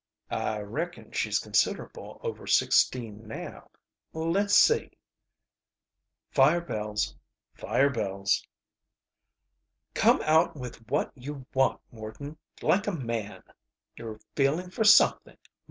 [0.31, 3.69] "I reckon she's considerable over sixteen now.
[4.13, 4.89] Let's see"
[6.35, 7.15] Fire bells.
[7.53, 8.43] Fire bells.
[9.93, 13.43] "Come out with what you want, Morton, like a man!
[13.95, 15.37] You're feeling for something.